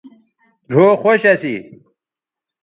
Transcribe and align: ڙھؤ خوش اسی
ڙھؤ 0.71 0.89
خوش 1.01 1.21
اسی 1.31 1.53